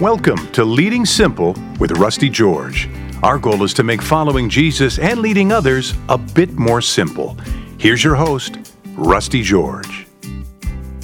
[0.00, 2.86] Welcome to Leading Simple with Rusty George.
[3.22, 7.34] Our goal is to make following Jesus and leading others a bit more simple.
[7.78, 8.58] Here's your host,
[8.92, 10.06] Rusty George.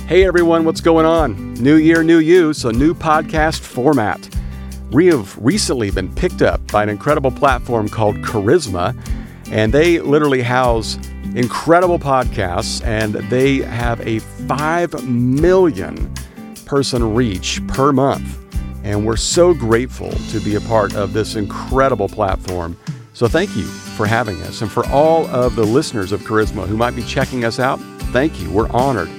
[0.06, 1.54] Hey everyone, what's going on?
[1.54, 4.28] New year, new you, so new podcast format.
[4.90, 8.94] We have recently been picked up by an incredible platform called Charisma,
[9.50, 10.98] and they literally house
[11.34, 16.12] incredible podcasts, and they have a 5 million
[16.66, 18.41] person reach per month.
[18.84, 22.76] And we're so grateful to be a part of this incredible platform.
[23.14, 24.62] So thank you for having us.
[24.62, 27.78] And for all of the listeners of Charisma who might be checking us out,
[28.12, 28.50] thank you.
[28.50, 29.10] We're honored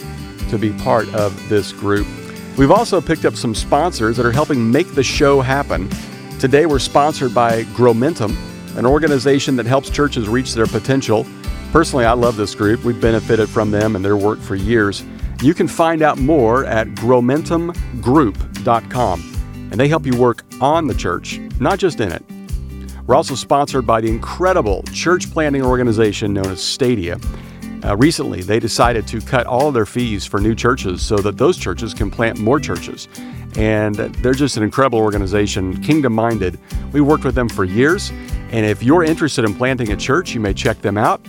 [0.49, 2.07] to be part of this group.
[2.57, 5.90] We've also picked up some sponsors that are helping make the show happen.
[6.40, 8.35] Today, we're sponsored by Growmentum,
[8.77, 11.26] an organization that helps churches reach their potential.
[11.71, 12.84] Personally, I love this group.
[12.84, 15.05] We've benefited from them and their work for years.
[15.41, 19.32] You can find out more at growmentumgroup.com
[19.74, 22.24] and they help you work on the church, not just in it.
[23.07, 27.18] We're also sponsored by the incredible church planting organization known as Stadia.
[27.84, 31.57] Uh, recently, they decided to cut all their fees for new churches so that those
[31.57, 33.07] churches can plant more churches.
[33.57, 36.60] And they're just an incredible organization, kingdom minded.
[36.91, 38.12] We worked with them for years.
[38.52, 41.20] And if you're interested in planting a church, you may check them out.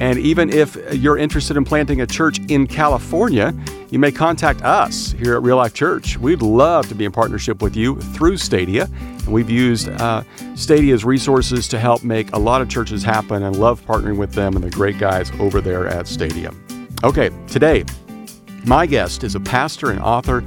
[0.00, 3.54] And even if you're interested in planting a church in California,
[3.92, 6.16] you may contact us here at Real Life Church.
[6.16, 8.88] We'd love to be in partnership with you through Stadia.
[9.04, 10.22] And we've used uh,
[10.54, 14.56] Stadia's resources to help make a lot of churches happen and love partnering with them
[14.56, 16.52] and the great guys over there at Stadia.
[17.04, 17.84] Okay, today,
[18.64, 20.40] my guest is a pastor and author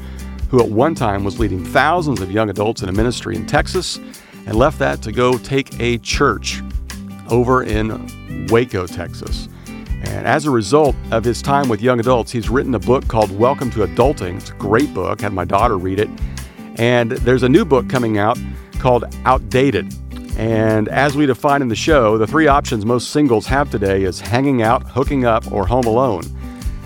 [0.49, 3.97] who at one time was leading thousands of young adults in a ministry in Texas
[4.47, 6.63] and left that to go take a church
[7.29, 9.49] over in Waco, Texas.
[10.07, 13.31] And as a result of his time with young adults, he's written a book called
[13.37, 14.37] Welcome to Adulting.
[14.37, 15.21] It's a great book.
[15.21, 16.09] I had my daughter read it.
[16.77, 18.37] And there's a new book coming out
[18.79, 19.93] called Outdated.
[20.37, 24.19] And as we define in the show, the three options most singles have today is
[24.19, 26.23] hanging out, hooking up, or home alone.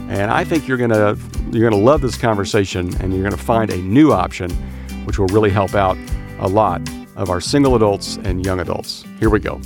[0.08, 1.18] And I think you're gonna
[1.52, 4.52] you're gonna love this conversation, and you're gonna find a new option,
[5.06, 5.98] which will really help out
[6.40, 6.82] a lot
[7.16, 9.04] of our single adults and young adults.
[9.20, 9.60] Here we go.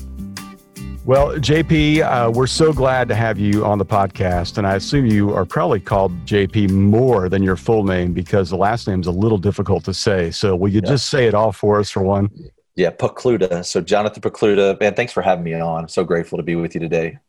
[1.05, 4.57] Well, JP, uh, we're so glad to have you on the podcast.
[4.57, 8.55] And I assume you are probably called JP more than your full name because the
[8.55, 10.31] last name's a little difficult to say.
[10.31, 10.91] So will you yeah.
[10.91, 12.29] just say it all for us for one?
[12.75, 13.65] Yeah, Pokluda.
[13.65, 14.79] So Jonathan Pokluda.
[14.79, 15.83] Man, thanks for having me on.
[15.83, 17.19] I'm so grateful to be with you today.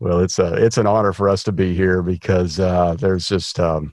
[0.00, 3.60] Well, it's a, it's an honor for us to be here because uh, there's just
[3.60, 3.92] um,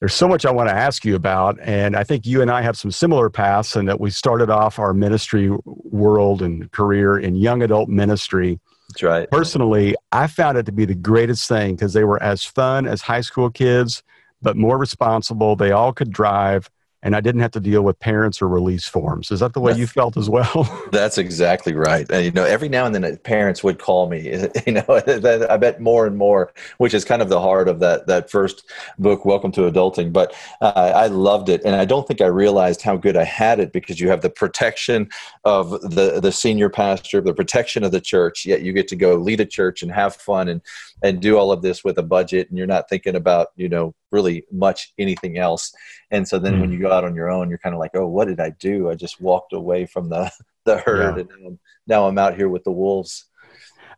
[0.00, 1.58] there's so much I want to ask you about.
[1.60, 4.78] And I think you and I have some similar paths in that we started off
[4.78, 8.58] our ministry world and career in young adult ministry.
[8.88, 9.30] That's right.
[9.30, 13.02] Personally, I found it to be the greatest thing because they were as fun as
[13.02, 14.02] high school kids,
[14.40, 15.54] but more responsible.
[15.54, 16.70] They all could drive
[17.02, 19.30] and I didn't have to deal with parents or release forms.
[19.30, 20.88] Is that the way you felt as well?
[20.92, 22.10] That's exactly right.
[22.10, 24.48] And you know, every now and then uh, parents would call me.
[24.66, 24.84] You know,
[25.50, 28.64] I bet more and more, which is kind of the heart of that that first
[28.98, 30.12] book, Welcome to Adulting.
[30.12, 33.58] But uh, I loved it, and I don't think I realized how good I had
[33.58, 35.08] it because you have the protection
[35.44, 38.44] of the the senior pastor, the protection of the church.
[38.44, 40.60] Yet you get to go lead a church and have fun and
[41.02, 43.94] and do all of this with a budget and you're not thinking about you know
[44.10, 45.72] really much anything else
[46.10, 46.60] and so then mm.
[46.60, 48.50] when you go out on your own you're kind of like oh what did i
[48.58, 50.30] do i just walked away from the
[50.64, 51.46] the herd yeah.
[51.46, 53.26] and now i'm out here with the wolves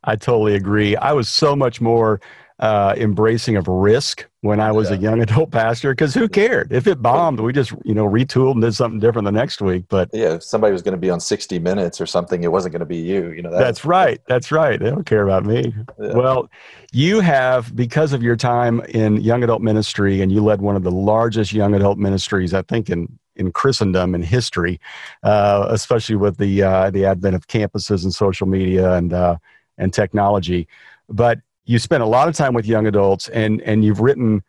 [0.04, 2.20] i totally agree i was so much more
[2.62, 4.96] uh, embracing of risk when I was yeah.
[4.96, 7.40] a young adult pastor because who cared if it bombed?
[7.40, 9.86] We just you know retooled and did something different the next week.
[9.88, 12.72] But yeah, if somebody was going to be on 60 Minutes or something, it wasn't
[12.72, 13.30] going to be you.
[13.32, 14.20] You know that that's right.
[14.28, 14.78] That's right.
[14.78, 15.74] They don't care about me.
[16.00, 16.14] Yeah.
[16.14, 16.48] Well,
[16.92, 20.84] you have because of your time in young adult ministry, and you led one of
[20.84, 24.78] the largest young adult ministries, I think in in Christendom in history,
[25.24, 29.36] uh, especially with the uh, the advent of campuses and social media and uh,
[29.78, 30.68] and technology.
[31.08, 34.42] But you spent a lot of time with young adults and and you've written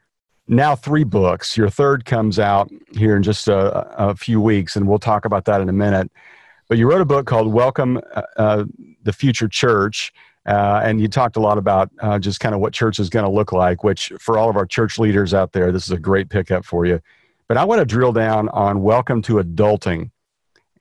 [0.47, 1.55] now three books.
[1.55, 5.45] Your third comes out here in just a, a few weeks and we'll talk about
[5.45, 6.11] that in a minute.
[6.67, 8.65] But you wrote a book called welcome uh, uh
[9.03, 10.13] the future church
[10.45, 13.25] uh, and you talked a lot about uh, just kind of what church is going
[13.25, 15.99] to look like which for all of our church leaders out there this is a
[15.99, 16.99] great pickup for you.
[17.47, 20.09] But i want to drill down on welcome to adulting.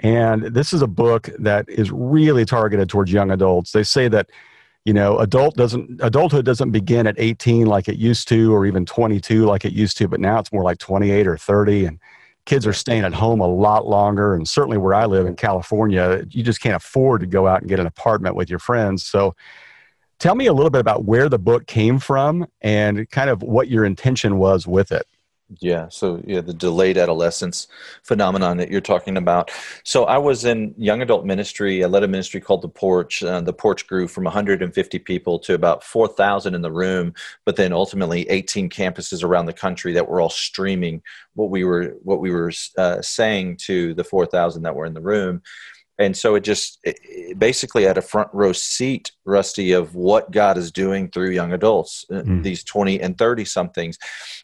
[0.00, 3.70] And this is a book that is really targeted towards young adults.
[3.70, 4.30] They say that
[4.84, 8.84] you know adult doesn't adulthood doesn't begin at 18 like it used to or even
[8.84, 11.98] 22 like it used to but now it's more like 28 or 30 and
[12.44, 16.24] kids are staying at home a lot longer and certainly where i live in california
[16.30, 19.04] you just can't afford to go out and get an apartment with your friends.
[19.04, 19.34] So
[20.18, 23.68] tell me a little bit about where the book came from and kind of what
[23.68, 25.06] your intention was with it
[25.60, 27.66] Yeah, so yeah, the delayed adolescence
[28.04, 29.50] phenomenon that you're talking about.
[29.84, 31.82] So I was in young adult ministry.
[31.84, 33.22] I led a ministry called the Porch.
[33.22, 37.12] Uh, the Porch grew from 150 people to about 4,000 in the room,
[37.44, 41.02] but then ultimately 18 campuses around the country that were all streaming
[41.34, 45.00] what we were what we were uh, saying to the 4,000 that were in the
[45.00, 45.42] room
[45.98, 50.56] and so it just it basically had a front row seat rusty of what god
[50.56, 52.42] is doing through young adults mm.
[52.42, 53.98] these 20 and 30 somethings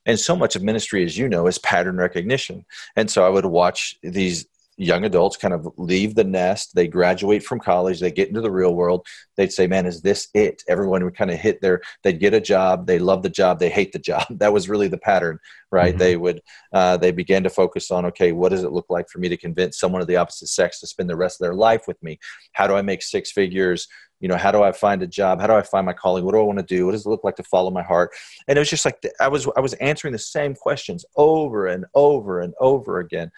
[0.07, 2.65] and so much of ministry as you know is pattern recognition
[2.97, 4.47] and so i would watch these
[4.79, 8.51] young adults kind of leave the nest they graduate from college they get into the
[8.51, 9.05] real world
[9.37, 10.63] they'd say man is this it?
[10.69, 13.71] Everyone would kind of hit their they'd get a job they love the job they
[13.71, 14.25] hate the job.
[14.39, 15.39] That was really the pattern
[15.71, 15.91] right?
[15.91, 15.99] Mm-hmm.
[15.99, 16.41] they would
[16.73, 19.37] uh, they began to focus on okay what does it look like for me to
[19.37, 22.19] convince someone of the opposite sex to spend the rest of their life with me?
[22.53, 23.89] How do i make six figures?
[24.21, 25.41] You know how do i find a job?
[25.41, 26.25] How do i find my calling?
[26.25, 26.87] What do i want to do?
[26.87, 28.11] What does it look like to follow my heart?
[28.47, 31.85] And it was just like i was i was answering the same questions over and
[31.95, 33.31] over and over again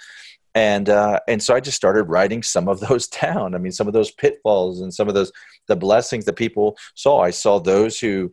[0.55, 3.55] and uh, and so I just started writing some of those down.
[3.55, 5.33] I mean, some of those pitfalls and some of those
[5.69, 7.21] the blessings that people saw.
[7.21, 8.31] I saw those who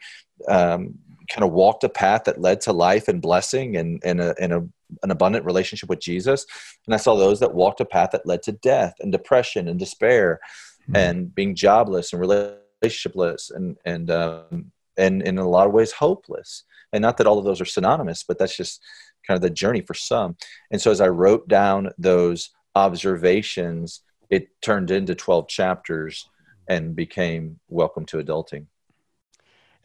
[0.48, 0.96] um,
[1.30, 4.54] kind of walked a path that led to life and blessing and and, a, and
[4.54, 4.68] a,
[5.04, 6.46] an abundant relationship with Jesus,
[6.86, 9.80] and I saw those that walked a path that led to death and depression and
[9.80, 10.40] despair,
[10.84, 10.96] mm-hmm.
[10.96, 16.64] and being jobless and relationshipless and and um, and in a lot of ways hopeless.
[16.94, 18.82] And not that all of those are synonymous, but that's just
[19.28, 20.38] kind of the journey for some.
[20.72, 26.30] And so as I wrote down those observations, it turned into 12 chapters
[26.68, 28.68] and became Welcome to Adulting.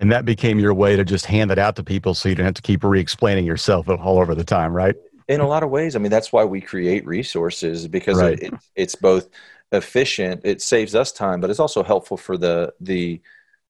[0.00, 2.47] And that became your way to just hand it out to people so you don't
[2.47, 4.97] have to keep re explaining yourself all over the time, right?
[5.29, 5.94] In a lot of ways.
[5.94, 8.33] I mean, that's why we create resources because right.
[8.33, 9.29] it, it, it's both
[9.71, 13.21] efficient, it saves us time, but it's also helpful for the, the,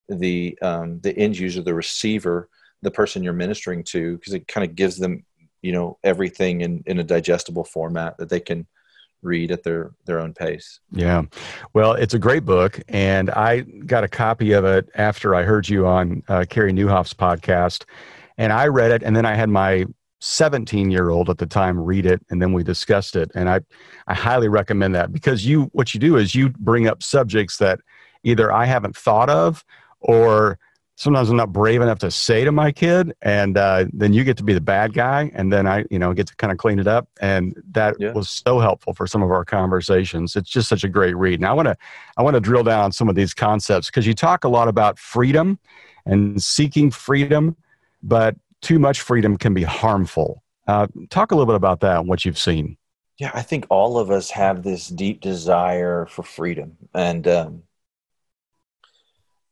[0.09, 2.49] the, um, the end user, the receiver,
[2.81, 5.23] the person you're ministering to, because it kind of gives them
[5.63, 8.67] you know everything in in a digestible format that they can
[9.23, 10.79] read at their their own pace.
[10.91, 11.23] Yeah.
[11.73, 15.67] Well, it's a great book and I got a copy of it after I heard
[15.67, 17.85] you on uh, Carey Nieuwhof's podcast
[18.37, 19.85] and I read it and then I had my
[20.19, 23.61] 17 year old at the time read it and then we discussed it and I
[24.07, 27.79] I highly recommend that because you what you do is you bring up subjects that
[28.23, 29.65] either I haven't thought of
[29.99, 30.59] or
[30.95, 34.37] sometimes I'm not brave enough to say to my kid, and uh, then you get
[34.37, 36.79] to be the bad guy, and then I, you know, get to kind of clean
[36.79, 38.11] it up, and that yeah.
[38.13, 40.35] was so helpful for some of our conversations.
[40.35, 41.77] It's just such a great read, and I want to,
[42.17, 44.67] I want to drill down on some of these concepts because you talk a lot
[44.67, 45.59] about freedom
[46.05, 47.55] and seeking freedom,
[48.01, 50.43] but too much freedom can be harmful.
[50.67, 52.77] Uh, talk a little bit about that and what you've seen.
[53.19, 57.63] Yeah, I think all of us have this deep desire for freedom, and um,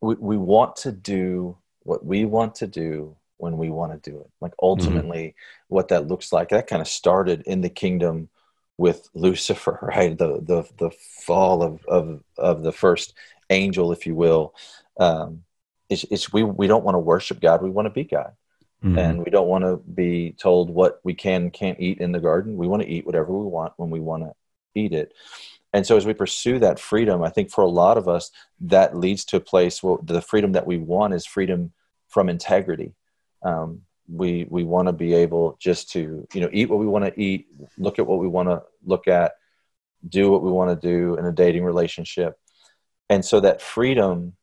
[0.01, 4.19] we, we want to do what we want to do when we want to do
[4.19, 4.29] it.
[4.39, 5.75] Like ultimately, mm-hmm.
[5.75, 6.49] what that looks like.
[6.49, 8.29] That kind of started in the kingdom
[8.77, 10.17] with Lucifer, right?
[10.17, 10.91] The the the
[11.25, 13.13] fall of of of the first
[13.49, 14.55] angel, if you will.
[14.99, 15.43] Um,
[15.89, 17.61] it's, it's we we don't want to worship God.
[17.61, 18.33] We want to be God,
[18.83, 18.97] mm-hmm.
[18.97, 22.57] and we don't want to be told what we can can't eat in the garden.
[22.57, 24.33] We want to eat whatever we want when we want to
[24.75, 25.13] eat it.
[25.73, 28.97] And so, as we pursue that freedom, I think for a lot of us, that
[28.97, 31.71] leads to a place where the freedom that we want is freedom
[32.09, 32.93] from integrity.
[33.43, 37.05] Um, we we want to be able just to you know eat what we want
[37.05, 37.47] to eat,
[37.77, 39.33] look at what we want to look at,
[40.07, 42.37] do what we want to do in a dating relationship,
[43.09, 44.33] and so that freedom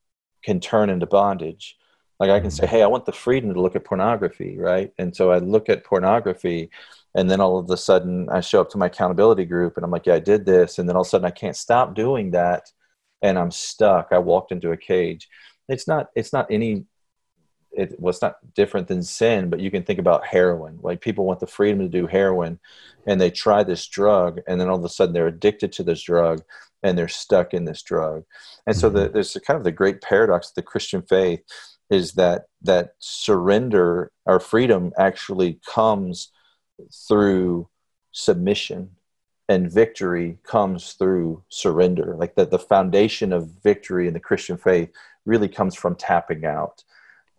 [0.43, 1.77] can turn into bondage.
[2.19, 4.93] Like I can say, hey, I want the freedom to look at pornography, right?
[4.99, 6.71] And so I look at pornography
[7.15, 9.91] and then all of a sudden I show up to my accountability group and I'm
[9.91, 10.79] like, yeah, I did this.
[10.79, 12.71] And then all of a sudden I can't stop doing that
[13.23, 14.09] and I'm stuck.
[14.13, 15.29] I walked into a cage.
[15.69, 16.85] It's not, it's not any,
[17.73, 20.79] it was well, not different than sin, but you can think about heroin.
[20.83, 22.59] Like people want the freedom to do heroin
[23.07, 26.03] and they try this drug and then all of a sudden they're addicted to this
[26.03, 26.43] drug
[26.83, 28.25] and they're stuck in this drug.
[28.67, 29.15] And so the, mm-hmm.
[29.15, 31.41] there's kind of the great paradox of the Christian faith
[31.91, 36.31] is that, that surrender our freedom actually comes
[37.09, 37.69] through
[38.13, 38.91] submission
[39.49, 42.15] and victory comes through surrender.
[42.17, 44.91] Like that the foundation of victory in the christian faith
[45.25, 46.85] really comes from tapping out.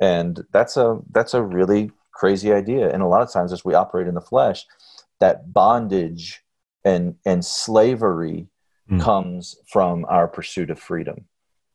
[0.02, 2.92] And that's a that's a really crazy idea.
[2.92, 4.66] And a lot of times as we operate in the flesh
[5.20, 6.42] that bondage
[6.86, 8.48] and and slavery
[8.90, 9.02] mm.
[9.02, 11.26] comes from our pursuit of freedom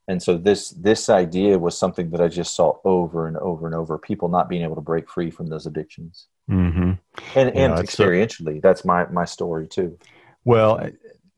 [0.09, 3.75] and so this this idea was something that i just saw over and over and
[3.75, 6.93] over people not being able to break free from those addictions mm-hmm.
[7.35, 9.97] and, and experientially that's my my story too
[10.45, 10.89] well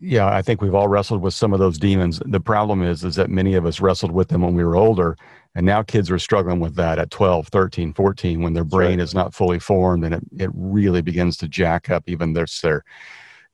[0.00, 3.16] yeah i think we've all wrestled with some of those demons the problem is is
[3.16, 5.16] that many of us wrestled with them when we were older
[5.56, 9.00] And now kids are struggling with that at 12, 13, 14 when their brain right.
[9.00, 12.84] is not fully formed and it, it really begins to jack up even their, their,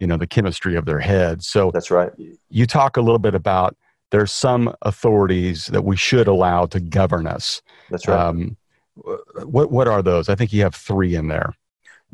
[0.00, 1.44] you know, the chemistry of their head.
[1.44, 2.10] So that's right.
[2.50, 3.76] You talk a little bit about
[4.12, 7.62] there's some authorities that we should allow to govern us.
[7.90, 8.20] That's right.
[8.20, 8.56] Um,
[8.94, 10.28] what, what are those?
[10.28, 11.54] I think you have three in there.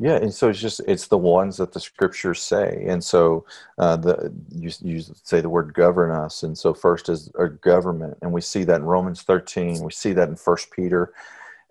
[0.01, 3.45] Yeah, and so it's just it's the ones that the scriptures say, and so
[3.77, 8.17] uh, the you, you say the word govern us, and so first is a government,
[8.21, 11.11] and we see that in Romans thirteen, we see that in First Peter,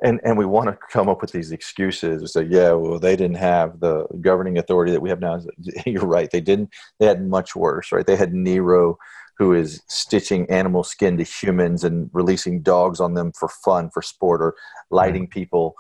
[0.03, 3.17] and and we want to come up with these excuses and say, yeah, well they
[3.17, 5.41] didn't have the governing authority that we have now.
[5.87, 6.69] You're right, they didn't.
[6.99, 8.07] They had much worse, right?
[8.07, 8.99] They had Nero,
[9.39, 14.03] who is stitching animal skin to humans and releasing dogs on them for fun, for
[14.03, 14.55] sport, or
[14.91, 15.39] lighting mm-hmm.
[15.41, 15.75] people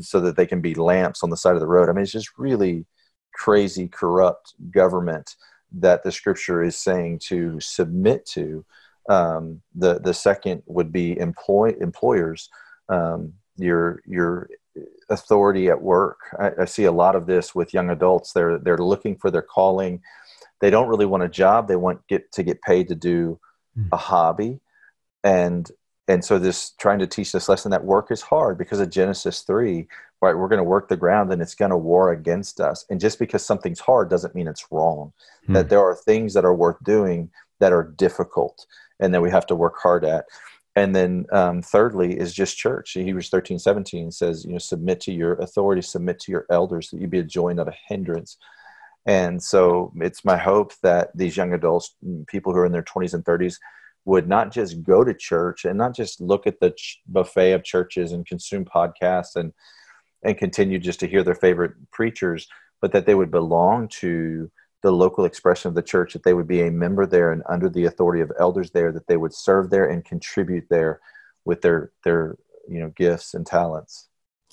[0.00, 1.88] so that they can be lamps on the side of the road.
[1.88, 2.86] I mean, it's just really
[3.34, 5.36] crazy, corrupt government
[5.72, 8.64] that the scripture is saying to submit to.
[9.08, 12.48] Um, the the second would be employ employers.
[12.88, 14.48] Um, your your
[15.08, 16.18] authority at work.
[16.38, 18.32] I, I, see a lot of this with young adults.
[18.32, 20.02] They're they're looking for their calling.
[20.60, 21.68] They don't really want a job.
[21.68, 23.38] They want get to get paid to do
[23.74, 23.88] hmm.
[23.92, 24.60] a hobby,
[25.24, 25.70] and
[26.08, 29.40] and so this trying to teach this lesson that work is hard because of genesis
[29.40, 29.86] 3
[30.22, 33.00] right we're going to work the ground and it's going to war against us and
[33.00, 35.12] just because something's hard doesn't mean it's wrong
[35.46, 35.52] hmm.
[35.52, 38.66] that there are things that are worth doing that are difficult
[39.00, 40.26] and that we have to work hard at
[40.74, 45.12] and then um, thirdly is just church hebrews 13 17 says you know submit to
[45.12, 48.38] your authority submit to your elders that you be a joy not a hindrance
[49.06, 51.94] and so it's my hope that these young adults
[52.26, 53.56] people who are in their 20s and 30s
[54.04, 57.64] would not just go to church and not just look at the ch- buffet of
[57.64, 59.52] churches and consume podcasts and
[60.22, 62.48] and continue just to hear their favorite preachers,
[62.80, 64.50] but that they would belong to
[64.82, 67.68] the local expression of the church, that they would be a member there and under
[67.68, 71.00] the authority of elders there, that they would serve there and contribute there
[71.44, 72.36] with their their
[72.68, 74.08] you know gifts and talents.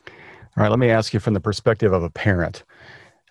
[0.05, 2.63] All right, let me ask you from the perspective of a parent.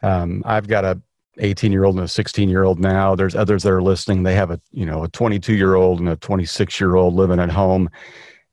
[0.02, 1.00] Um, I've got a
[1.39, 3.15] 18 year old and a 16 year old now.
[3.15, 4.23] There's others that are listening.
[4.23, 7.41] They have a you know a 22 year old and a 26 year old living
[7.41, 7.89] at home.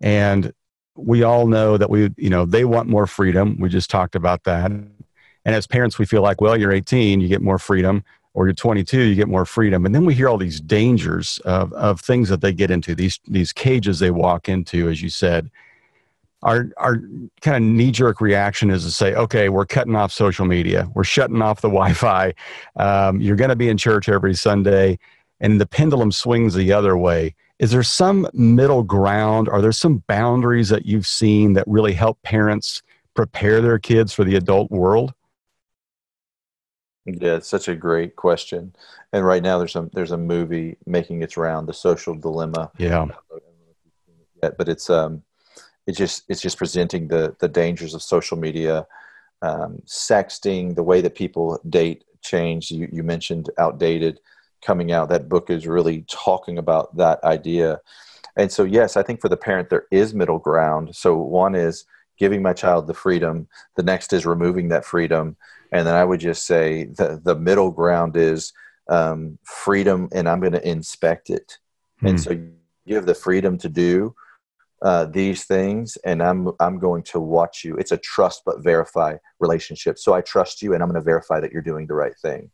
[0.01, 0.53] And
[0.95, 3.57] we all know that we you know they want more freedom.
[3.59, 4.71] We just talked about that.
[4.71, 8.03] And as parents we feel like well you're 18 you get more freedom.
[8.35, 9.85] Or you're 22 you get more freedom.
[9.85, 13.19] And then we hear all these dangers of, of things that they get into these
[13.27, 15.49] these cages they walk into as you said
[16.41, 17.01] our our
[17.41, 21.03] kind of knee jerk reaction is to say, okay, we're cutting off social media, we're
[21.03, 22.33] shutting off the Wi-Fi.
[22.77, 24.99] Um, you're going to be in church every Sunday,
[25.39, 27.35] and the pendulum swings the other way.
[27.59, 29.49] Is there some middle ground?
[29.49, 32.81] Are there some boundaries that you've seen that really help parents
[33.15, 35.13] prepare their kids for the adult world?
[37.05, 38.73] Yeah, it's such a great question.
[39.11, 42.71] And right now, there's a there's a movie making its round, The Social Dilemma.
[42.77, 43.07] Yeah.
[44.41, 45.23] But it's um,
[45.89, 48.85] it's just it's just presenting the the dangers of social media,
[49.41, 52.69] um, sexting, the way that people date changed.
[52.69, 54.19] You you mentioned outdated
[54.61, 55.09] coming out.
[55.09, 57.81] That book is really talking about that idea.
[58.35, 60.95] And so yes, I think for the parent there is middle ground.
[60.95, 61.85] So one is
[62.19, 63.47] giving my child the freedom.
[63.75, 65.37] The next is removing that freedom.
[65.71, 68.53] And then I would just say the the middle ground is
[68.89, 71.57] um, freedom, and I'm going to inspect it.
[72.03, 72.09] Mm.
[72.09, 72.23] And hmm.
[72.23, 72.29] so
[72.85, 74.13] you have the freedom to do
[74.81, 77.75] uh, these things and I'm, I'm going to watch you.
[77.75, 79.99] It's a trust but verify relationship.
[79.99, 82.49] So I trust you and I'm going to verify that you're doing the right thing.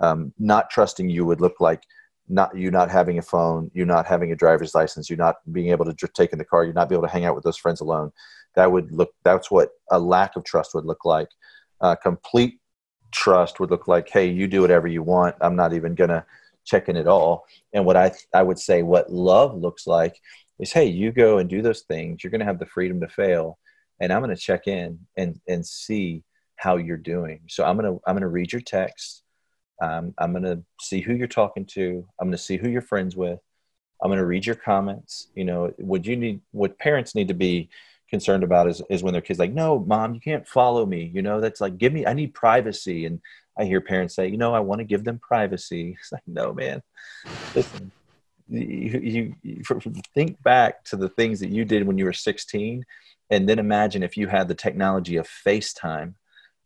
[0.00, 1.82] Um, not trusting you would look like
[2.28, 5.70] not you not having a phone, you not having a driver's license, you not being
[5.70, 7.56] able to take in the car, you not be able to hang out with those
[7.56, 8.12] friends alone.
[8.54, 9.12] That would look.
[9.24, 11.28] That's what a lack of trust would look like.
[11.80, 12.60] Uh, complete
[13.12, 15.36] trust would look like, hey, you do whatever you want.
[15.40, 16.26] I'm not even gonna
[16.64, 17.46] check in at all.
[17.72, 20.20] And what I I would say, what love looks like
[20.58, 22.22] is hey you go and do those things.
[22.22, 23.58] You're going to have the freedom to fail
[24.00, 26.22] and i'm going to check in and and see
[26.56, 27.40] how you're doing.
[27.48, 29.22] So i'm going to i'm going to read your text.
[29.80, 32.06] Um, i'm going to see who you're talking to.
[32.20, 33.38] I'm going to see who you're friends with.
[34.02, 35.28] I'm going to read your comments.
[35.34, 37.68] You know what you need what parents need to be
[38.10, 41.10] concerned about is, is when their kids like no mom you can't follow me.
[41.14, 43.06] You know that's like give me i need privacy.
[43.06, 43.20] And
[43.58, 45.96] i hear parents say you know i want to give them privacy.
[46.00, 46.82] It's like no man.
[47.54, 47.92] Listen
[48.48, 49.60] you, you,
[50.14, 52.84] think back to the things that you did when you were 16
[53.30, 56.14] and then imagine if you had the technology of facetime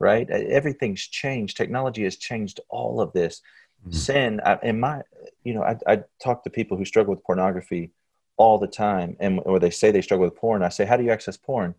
[0.03, 0.29] right?
[0.29, 1.57] Everything's changed.
[1.57, 3.41] Technology has changed all of this.
[3.83, 3.93] Mm-hmm.
[3.93, 5.03] sin I, in my
[5.43, 7.91] you know I, I talk to people who struggle with pornography
[8.37, 10.63] all the time and or they say they struggle with porn.
[10.63, 11.75] I say how do you access porn?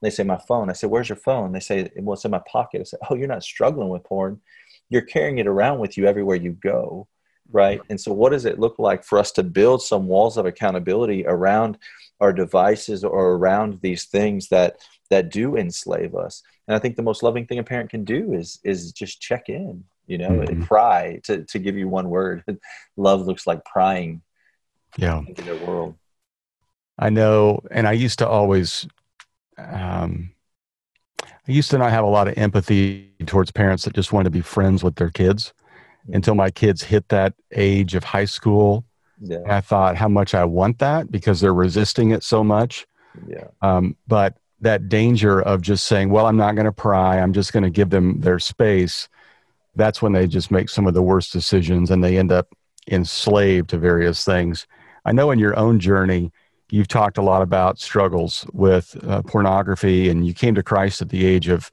[0.00, 0.70] They say my phone.
[0.70, 1.50] I say where's your phone?
[1.50, 2.82] They say well it's in my pocket.
[2.82, 4.40] I say oh you're not struggling with porn.
[4.88, 7.08] You're carrying it around with you everywhere you go
[7.50, 7.80] right?
[7.88, 11.24] And so, what does it look like for us to build some walls of accountability
[11.26, 11.78] around
[12.20, 14.78] our devices or around these things that
[15.10, 16.42] that do enslave us?
[16.66, 19.48] And I think the most loving thing a parent can do is is just check
[19.48, 20.52] in, you know, mm-hmm.
[20.52, 21.20] and pry.
[21.24, 22.44] To to give you one word,
[22.96, 24.22] love looks like prying.
[24.96, 25.94] Yeah, into their world.
[26.98, 28.86] I know, and I used to always.
[29.56, 30.32] Um,
[31.22, 34.30] I used to not have a lot of empathy towards parents that just wanted to
[34.30, 35.54] be friends with their kids
[36.12, 38.84] until my kids hit that age of high school.
[39.20, 39.38] Yeah.
[39.46, 42.86] I thought how much I want that because they're resisting it so much.
[43.26, 43.48] Yeah.
[43.62, 47.52] Um, but that danger of just saying, well, I'm not going to pry, I'm just
[47.52, 49.08] going to give them their space,
[49.76, 52.48] that's when they just make some of the worst decisions and they end up
[52.90, 54.66] enslaved to various things.
[55.04, 56.32] I know in your own journey,
[56.70, 61.08] you've talked a lot about struggles with uh, pornography and you came to Christ at
[61.08, 61.70] the age of,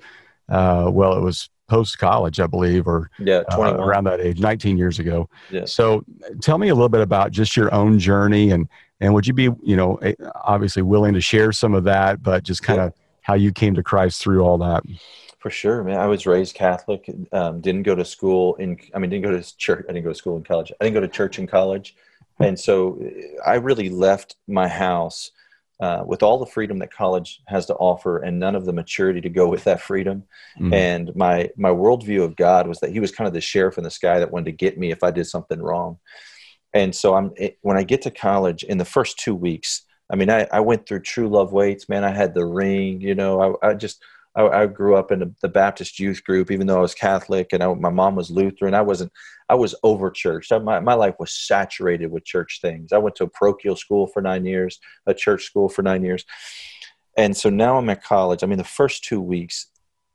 [0.50, 4.78] uh, well, it was post college, I believe, or yeah, uh, around that age, 19
[4.78, 5.30] years ago.
[5.50, 5.66] Yeah.
[5.66, 6.04] So
[6.42, 8.68] tell me a little bit about just your own journey and,
[9.02, 10.00] and would you be, you know,
[10.44, 13.04] obviously willing to share some of that, but just kind of yeah.
[13.22, 14.84] how you came to Christ through all that?
[15.40, 16.00] For sure, man.
[16.00, 17.08] I was raised Catholic.
[17.32, 18.80] Um, didn't go to school in.
[18.96, 19.86] I mean, didn't go to church.
[19.88, 20.72] I didn't go to school in college.
[20.80, 21.96] I didn't go to church in college,
[22.40, 23.00] and so
[23.46, 25.30] I really left my house
[25.79, 29.20] uh, with all the freedom that college has to offer and none of the maturity
[29.22, 30.24] to go with that freedom.
[30.58, 30.74] Mm-hmm.
[30.74, 33.84] And my my worldview of God was that He was kind of the sheriff in
[33.84, 35.98] the sky that wanted to get me if I did something wrong.
[36.74, 40.29] And so I'm when I get to college in the first two weeks, I mean,
[40.29, 42.03] I, I went through True Love Waits, man.
[42.03, 43.58] I had the ring, you know.
[43.62, 44.01] I, I just
[44.36, 47.63] I, I, grew up in the Baptist youth group, even though I was Catholic and
[47.63, 48.74] I, my mom was Lutheran.
[48.74, 49.12] I wasn't.
[49.48, 50.50] I was over church.
[50.51, 52.92] My my life was saturated with church things.
[52.92, 56.25] I went to a parochial school for nine years, a church school for nine years,
[57.18, 58.44] and so now I'm at college.
[58.44, 59.68] I mean, the first two weeks,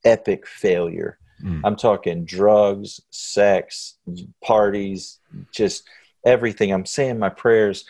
[0.04, 1.18] epic failure.
[1.42, 1.62] Mm.
[1.64, 3.96] I'm talking drugs, sex,
[4.44, 5.18] parties,
[5.52, 5.84] just
[6.24, 6.72] everything.
[6.72, 7.86] I'm saying my prayers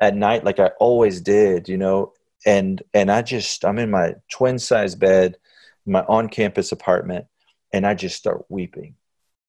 [0.00, 2.12] at night like I always did, you know,
[2.46, 5.36] and and I just I'm in my twin size bed
[5.86, 7.26] my on campus apartment
[7.72, 8.94] and I just start weeping,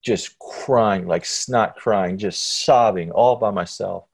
[0.04, 4.06] just crying, like snot crying, just sobbing all by myself.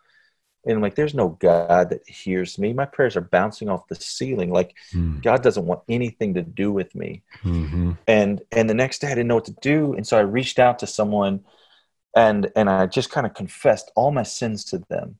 [0.65, 2.71] And I'm like, there's no God that hears me.
[2.71, 4.51] My prayers are bouncing off the ceiling.
[4.51, 5.21] Like mm.
[5.23, 7.23] God doesn't want anything to do with me.
[7.43, 7.93] Mm-hmm.
[8.07, 9.93] And and the next day I didn't know what to do.
[9.93, 11.45] And so I reached out to someone
[12.15, 15.17] and and I just kind of confessed all my sins to them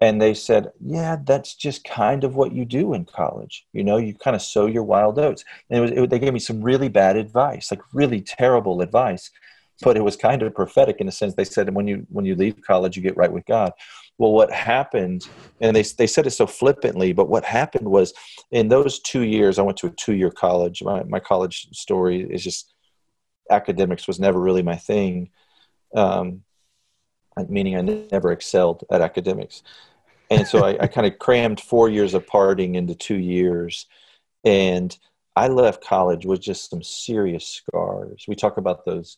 [0.00, 3.66] and they said yeah that's just kind of what you do in college.
[3.72, 5.44] You know you kind of sow your wild oats.
[5.70, 9.30] And it was, it, they gave me some really bad advice like really terrible advice
[9.82, 11.34] but it was kind of prophetic in a sense.
[11.34, 13.72] They said when you when you leave college you get right with god.
[14.18, 15.28] Well what happened
[15.60, 18.12] and they, they said it so flippantly but what happened was
[18.50, 20.82] in those two years i went to a two year college.
[20.82, 22.74] My, my college story is just
[23.50, 25.30] academics was never really my thing.
[25.94, 26.42] Um,
[27.48, 29.62] meaning i never excelled at academics
[30.30, 33.86] and so I, I kind of crammed four years of partying into two years,
[34.44, 34.96] and
[35.36, 38.24] I left college with just some serious scars.
[38.28, 39.16] We talk about those,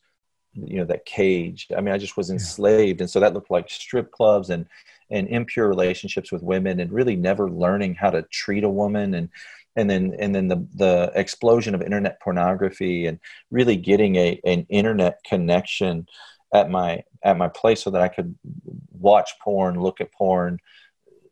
[0.52, 1.68] you know, that cage.
[1.76, 4.66] I mean, I just was enslaved, and so that looked like strip clubs and
[5.12, 9.28] and impure relationships with women, and really never learning how to treat a woman, and
[9.74, 13.18] and then and then the the explosion of internet pornography, and
[13.50, 16.06] really getting a an internet connection
[16.52, 18.34] at my at my place so that I could
[18.90, 20.58] watch porn, look at porn,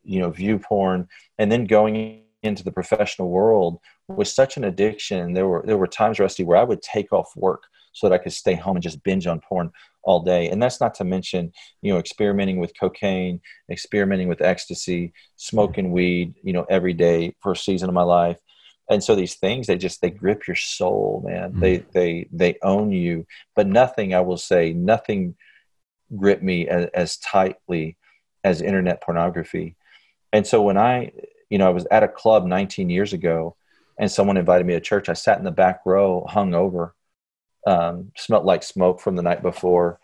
[0.04, 1.09] you know view porn.
[1.38, 3.78] And then going into the professional world
[4.09, 5.35] was such an addiction.
[5.35, 8.22] There were there were times rusty where i would take off work so that i
[8.22, 9.70] could stay home and just binge on porn
[10.04, 10.48] all day.
[10.48, 11.52] And that's not to mention
[11.83, 17.52] you know experimenting with cocaine experimenting with ecstasy smoking weed you know every day for
[17.52, 18.38] a season of my life
[18.90, 21.51] and so these things they just they grip your soul man.
[21.51, 21.61] Mm-hmm.
[21.61, 23.27] they they they own you.
[23.55, 25.35] But nothing i will say nothing
[26.16, 27.96] grip me as, as tightly
[28.44, 29.77] as internet pornography.
[30.33, 31.12] And so when I,
[31.51, 33.57] you know, I was at a club 19 years ago
[33.98, 36.94] and someone invited me to church, I sat in the back row, hung over,
[37.66, 39.98] um, smelled like smoke from the night before,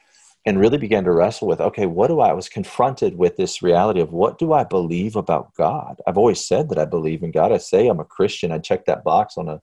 [0.47, 3.63] and really began to wrestle with okay, what do I, I was confronted with this
[3.63, 6.01] reality of what do I believe about God?
[6.07, 7.53] I've always said that I believe in God.
[7.53, 8.53] I say I'm a Christian.
[8.53, 9.63] I check that box on a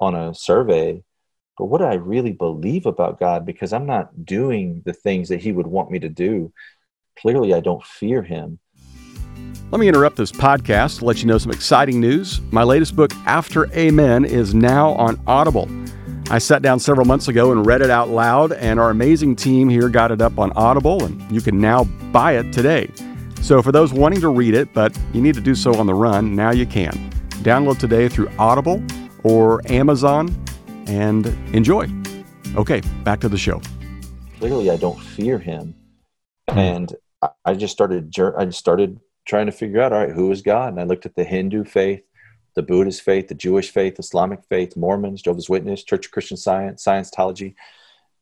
[0.00, 1.02] on a survey.
[1.56, 3.44] But what do I really believe about God?
[3.44, 6.52] Because I'm not doing the things that He would want me to do.
[7.18, 8.60] Clearly, I don't fear Him.
[9.70, 12.40] Let me interrupt this podcast to let you know some exciting news.
[12.52, 15.68] My latest book, After Amen, is now on Audible.
[16.30, 19.68] I sat down several months ago and read it out loud, and our amazing team
[19.68, 22.90] here got it up on Audible, and you can now buy it today.
[23.40, 25.94] So, for those wanting to read it, but you need to do so on the
[25.94, 26.92] run, now you can.
[27.42, 28.82] Download today through Audible
[29.22, 30.34] or Amazon
[30.86, 31.88] and enjoy.
[32.56, 33.62] Okay, back to the show.
[34.38, 35.74] Clearly, I don't fear him
[36.48, 36.58] mm-hmm.
[36.58, 36.96] and
[37.44, 40.72] I just started I just started trying to figure out all right who is God,
[40.72, 42.02] and I looked at the Hindu faith,
[42.58, 46.84] the Buddhist faith, the Jewish faith, Islamic faith, Mormons, Jehovah's Witness, Church of Christian Science,
[46.84, 47.54] Scientology,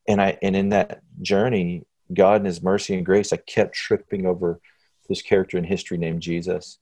[0.06, 4.26] and I and in that journey, God in His mercy and grace, I kept tripping
[4.26, 4.60] over
[5.08, 6.76] this character in history named Jesus,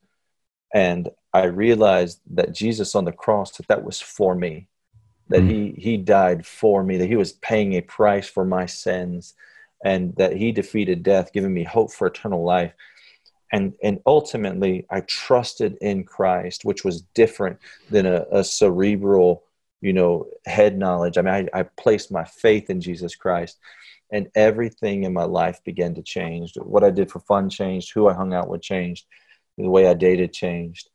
[0.73, 4.67] and I realized that Jesus on the cross that that was for me,
[5.29, 5.77] that mm-hmm.
[5.77, 9.33] he he died for me, that he was paying a price for my sins,
[9.85, 12.73] and that he defeated death, giving me hope for eternal life.
[13.51, 19.43] And and ultimately, I trusted in Christ, which was different than a, a cerebral,
[19.81, 21.17] you know, head knowledge.
[21.17, 23.59] I mean, I, I placed my faith in Jesus Christ
[24.11, 26.53] and everything in my life began to change.
[26.55, 29.05] What I did for fun changed, who I hung out with changed,
[29.57, 30.89] the way I dated changed,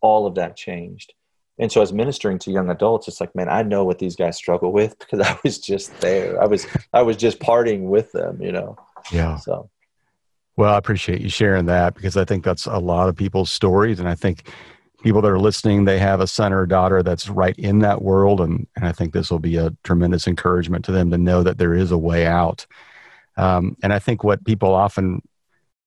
[0.00, 1.12] all of that changed.
[1.58, 4.36] And so, as ministering to young adults, it's like, man, I know what these guys
[4.36, 6.40] struggle with because I was just there.
[6.42, 8.76] I was, I was just partying with them, you know.
[9.12, 9.36] Yeah.
[9.36, 9.70] So,
[10.56, 13.98] well, I appreciate you sharing that because I think that's a lot of people's stories,
[13.98, 14.48] and I think
[15.02, 18.02] people that are listening, they have a son or a daughter that's right in that
[18.02, 21.42] world, and and I think this will be a tremendous encouragement to them to know
[21.42, 22.66] that there is a way out.
[23.36, 25.20] Um, and I think what people often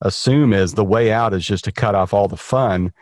[0.02, 2.94] assume is the way out is just to cut off all the fun,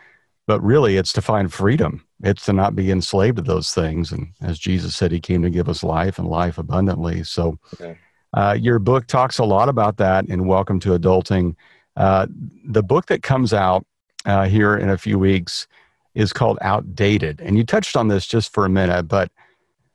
[0.46, 2.04] but really it's to find freedom.
[2.22, 4.12] It's to not be enslaved to those things.
[4.12, 7.24] And as Jesus said, He came to give us life and life abundantly.
[7.24, 7.98] So, okay.
[8.34, 11.56] Uh, your book talks a lot about that in Welcome to Adulting.
[11.96, 12.26] Uh,
[12.64, 13.86] the book that comes out
[14.24, 15.66] uh, here in a few weeks
[16.14, 17.40] is called Outdated.
[17.40, 19.30] And you touched on this just for a minute, but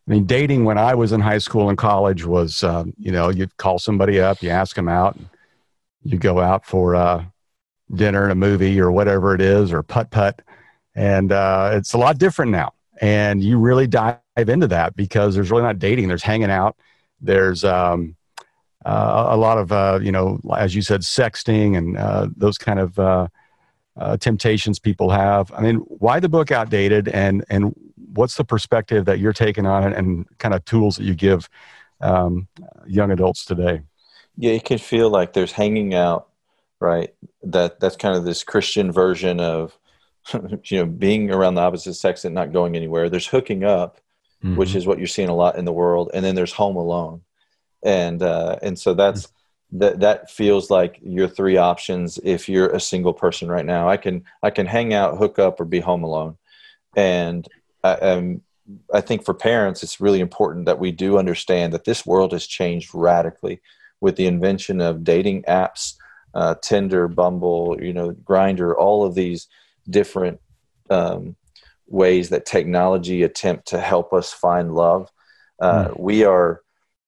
[0.07, 3.29] I mean, dating when I was in high school and college was, uh, you know,
[3.29, 5.17] you'd call somebody up, you ask them out,
[6.03, 7.23] you go out for uh,
[7.93, 10.41] dinner and a movie or whatever it is, or putt putt,
[10.95, 12.73] and uh, it's a lot different now.
[12.99, 16.07] And you really dive into that because there's really not dating.
[16.07, 16.75] There's hanging out.
[17.19, 18.15] There's um,
[18.85, 22.79] uh, a lot of uh, you know, as you said, sexting and uh, those kind
[22.79, 23.27] of uh,
[23.97, 25.51] uh, temptations people have.
[25.53, 27.73] I mean, why the book outdated, and and
[28.13, 31.49] what's the perspective that you're taking on it, and kind of tools that you give
[32.01, 32.47] um,
[32.87, 33.81] young adults today?
[34.37, 36.29] Yeah, it can feel like there's hanging out,
[36.79, 37.13] right?
[37.43, 39.77] That that's kind of this Christian version of
[40.63, 43.09] you know being around the opposite sex and not going anywhere.
[43.09, 43.99] There's hooking up,
[44.43, 44.55] mm-hmm.
[44.55, 47.21] which is what you're seeing a lot in the world, and then there's home alone,
[47.83, 49.27] and uh, and so that's.
[49.27, 49.35] Mm-hmm
[49.73, 53.95] that that feels like your three options if you're a single person right now i
[53.95, 56.35] can i can hang out hook up or be home alone
[56.97, 57.47] and
[57.83, 58.41] I, um,
[58.93, 62.45] I think for parents it's really important that we do understand that this world has
[62.45, 63.61] changed radically
[63.99, 65.93] with the invention of dating apps,
[66.33, 69.47] uh, Tinder, Bumble, you know, Grindr, all of these
[69.89, 70.39] different
[70.89, 71.35] um,
[71.87, 75.11] ways that technology attempt to help us find love.
[75.59, 75.99] Uh, mm.
[75.99, 76.61] We are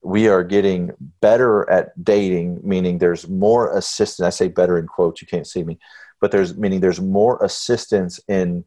[0.03, 4.25] we are getting better at dating, meaning there's more assistance.
[4.25, 5.21] I say better in quotes.
[5.21, 5.79] You can't see me,
[6.19, 8.65] but there's meaning there's more assistance in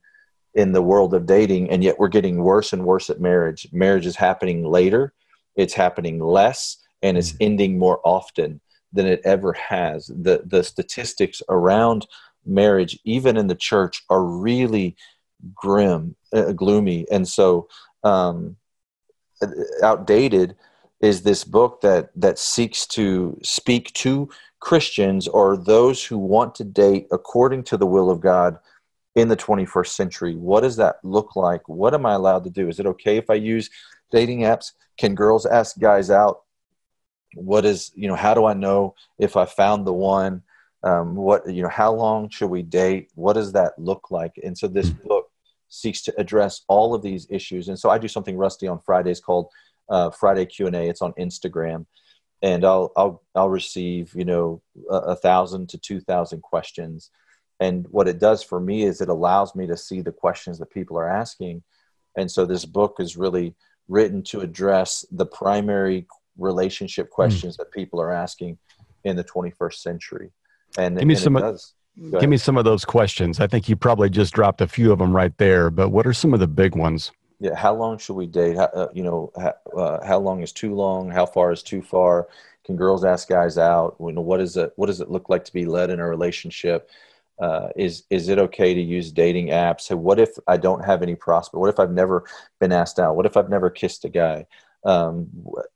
[0.54, 3.68] in the world of dating, and yet we're getting worse and worse at marriage.
[3.72, 5.12] Marriage is happening later.
[5.54, 7.44] It's happening less and it's mm-hmm.
[7.44, 8.60] ending more often
[8.92, 10.06] than it ever has.
[10.06, 12.06] The the statistics around
[12.44, 14.96] marriage, even in the church, are really
[15.54, 17.68] grim, uh, gloomy, and so
[18.04, 18.56] um,
[19.82, 20.56] outdated
[21.00, 24.28] is this book that that seeks to speak to
[24.60, 28.58] Christians or those who want to date according to the will of God
[29.14, 30.34] in the 21st century.
[30.34, 31.68] What does that look like?
[31.68, 32.68] What am I allowed to do?
[32.68, 33.70] Is it okay if I use
[34.10, 34.72] dating apps?
[34.98, 36.42] Can girls ask guys out
[37.36, 40.42] what is you know how do i know if i found the one
[40.82, 44.56] um, what you know how long should we date what does that look like and
[44.56, 45.08] so this mm-hmm.
[45.08, 45.30] book
[45.68, 49.20] seeks to address all of these issues and so i do something rusty on fridays
[49.20, 49.48] called
[49.88, 51.86] uh, friday q&a it's on instagram
[52.42, 57.10] and i'll i'll i'll receive you know a, a thousand to two thousand questions
[57.58, 60.70] and what it does for me is it allows me to see the questions that
[60.70, 61.62] people are asking
[62.16, 63.54] and so this book is really
[63.88, 66.06] written to address the primary
[66.38, 67.14] relationship hmm.
[67.14, 67.58] questions mm.
[67.58, 68.58] that people are asking
[69.04, 70.30] in the 21st century.
[70.76, 71.36] And give me some.
[71.36, 71.60] Of,
[72.20, 73.40] give me some of those questions.
[73.40, 75.70] I think you probably just dropped a few of them right there.
[75.70, 77.12] But what are some of the big ones?
[77.38, 78.56] Yeah, how long should we date?
[78.56, 81.10] How, uh, you know, how, uh, how long is too long?
[81.10, 82.28] How far is too far?
[82.64, 83.96] Can girls ask guys out?
[84.00, 84.72] You know, what is it?
[84.76, 86.90] What does it look like to be led in a relationship?
[87.38, 89.94] Uh, is is it okay to use dating apps?
[89.94, 91.60] What if I don't have any prospect?
[91.60, 92.24] What if I've never
[92.58, 93.16] been asked out?
[93.16, 94.46] What if I've never kissed a guy?
[94.86, 95.28] um,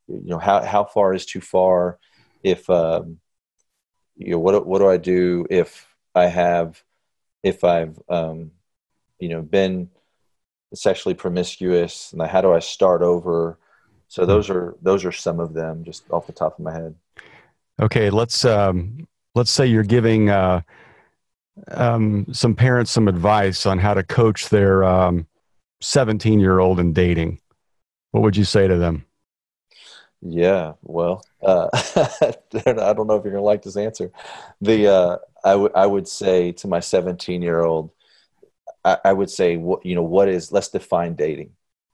[0.06, 1.98] you know how how far is too far
[2.44, 3.18] if um,
[4.16, 6.82] you know what what do I do if I have
[7.42, 8.52] if I've um,
[9.18, 9.90] you know been
[10.74, 13.58] sexually promiscuous and how do I start over
[14.08, 16.94] so those are those are some of them just off the top of my head
[17.80, 20.62] okay let's um, let's say you're giving uh,
[21.68, 24.82] um, some parents some advice on how to coach their
[25.80, 27.40] 17 um, year old in dating,
[28.10, 29.04] what would you say to them?
[30.22, 34.12] Yeah, well, uh, I don't know if you're going to like this answer.
[34.60, 37.90] The uh, I, w- I would say to my 17 year old,
[38.84, 40.52] I, I, would say, what you know, what is?
[40.52, 41.52] Let's define dating.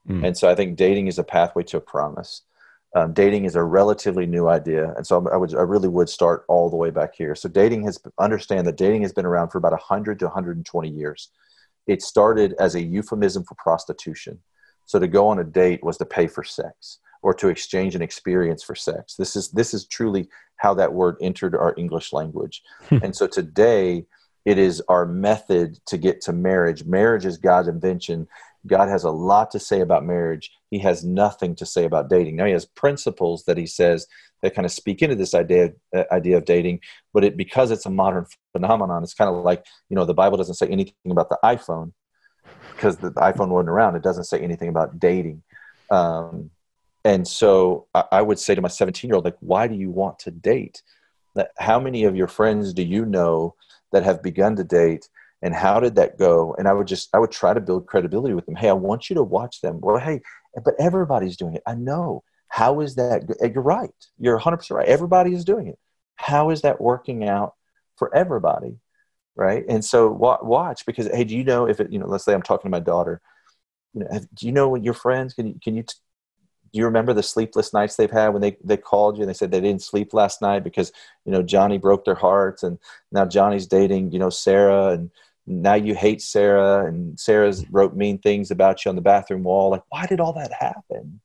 [0.08, 0.26] Mm.
[0.26, 2.42] And so I think dating is a pathway to a promise.
[2.94, 6.44] Um, dating is a relatively new idea, and so I would I really would start
[6.48, 7.34] all the way back here.
[7.34, 11.30] So dating has understand that dating has been around for about 100 to 120 years.
[11.86, 14.40] It started as a euphemism for prostitution.
[14.86, 18.02] So to go on a date was to pay for sex or to exchange an
[18.02, 19.16] experience for sex.
[19.16, 22.62] This is this is truly how that word entered our English language.
[22.88, 22.98] Hmm.
[23.02, 24.06] and so today
[24.46, 26.84] it is our method to get to marriage.
[26.84, 28.28] Marriage is God's invention.
[28.64, 30.52] God has a lot to say about marriage.
[30.70, 32.36] He has nothing to say about dating.
[32.36, 34.06] Now he has principles that he says
[34.42, 36.80] that kind of speak into this idea uh, idea of dating,
[37.12, 40.36] but it because it's a modern phenomenon, it's kind of like you know the Bible
[40.36, 41.92] doesn't say anything about the iPhone
[42.72, 43.96] because the iPhone wasn't around.
[43.96, 45.42] It doesn't say anything about dating.
[45.90, 46.50] Um,
[47.04, 49.90] and so I, I would say to my 17 year old, like, why do you
[49.90, 50.82] want to date?
[51.58, 53.54] How many of your friends do you know
[53.92, 55.08] that have begun to date?
[55.42, 56.54] And how did that go?
[56.58, 58.56] And I would just, I would try to build credibility with them.
[58.56, 59.80] Hey, I want you to watch them.
[59.80, 60.22] Well, hey,
[60.64, 61.62] but everybody's doing it.
[61.66, 62.22] I know.
[62.48, 63.24] How is that?
[63.40, 63.90] You're right.
[64.18, 64.88] You're 100% right.
[64.88, 65.78] Everybody is doing it.
[66.16, 67.54] How is that working out
[67.96, 68.78] for everybody?
[69.34, 69.64] Right.
[69.68, 72.42] And so watch because, hey, do you know if it, you know, let's say I'm
[72.42, 73.20] talking to my daughter,
[73.92, 75.84] you know, do you know when your friends, can you, can you
[76.72, 79.34] do you remember the sleepless nights they've had when they, they called you and they
[79.34, 80.92] said they didn't sleep last night because
[81.24, 82.78] you know johnny broke their hearts and
[83.12, 85.10] now johnny's dating you know sarah and
[85.46, 89.70] now you hate sarah and sarah's wrote mean things about you on the bathroom wall.
[89.70, 91.20] Like why did all that happen?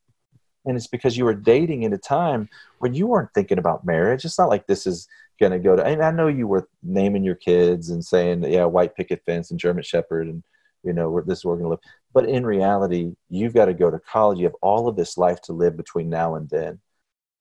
[0.65, 4.23] And it's because you were dating at a time when you weren't thinking about marriage.
[4.23, 5.07] It's not like this is
[5.39, 8.63] going to go to and i know you were naming your kids and saying yeah
[8.63, 10.43] white picket fence and german shepherd and
[10.83, 13.65] you know where this is where we're going to live but in reality, you've got
[13.65, 14.39] to go to college.
[14.39, 16.79] You have all of this life to live between now and then.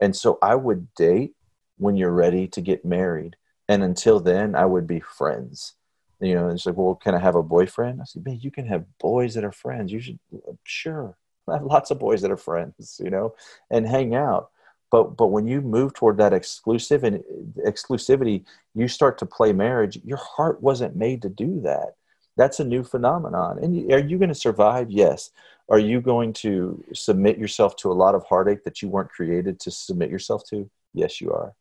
[0.01, 1.35] And so I would date
[1.77, 3.37] when you're ready to get married.
[3.69, 5.75] And until then, I would be friends.
[6.21, 8.01] You know, it's like, well, can I have a boyfriend?
[8.01, 9.91] I said, man, you can have boys that are friends.
[9.91, 10.19] You should,
[10.65, 11.17] sure.
[11.49, 13.35] I have lots of boys that are friends, you know,
[13.71, 14.51] and hang out.
[14.91, 17.23] But but when you move toward that exclusive and
[17.65, 20.01] exclusivity, you start to play marriage.
[20.05, 21.95] Your heart wasn't made to do that.
[22.41, 23.59] That's a new phenomenon.
[23.59, 24.91] And are you going to survive?
[24.91, 25.31] Yes.
[25.69, 29.61] Are you going to submit yourself to a lot of heartache that you weren't created
[29.61, 30.71] to submit yourself to?
[30.95, 31.53] Yes, you are.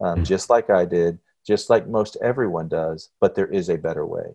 [0.00, 0.24] Um, mm.
[0.24, 4.34] Just like I did, just like most everyone does, but there is a better way.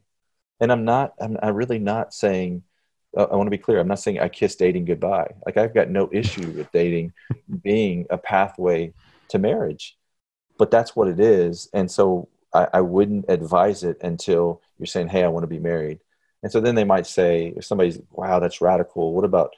[0.59, 2.61] And I'm not, I'm, I'm really not saying,
[3.17, 5.33] uh, I want to be clear, I'm not saying I kiss dating goodbye.
[5.43, 7.13] Like I've got no issue with dating
[7.63, 8.93] being a pathway
[9.29, 9.97] to marriage,
[10.59, 11.67] but that's what it is.
[11.73, 15.59] And so I, I wouldn't advise it until you're saying, hey, I want to be
[15.59, 15.99] married.
[16.41, 19.13] And so then they might say, if somebody's, wow, that's radical.
[19.13, 19.51] What about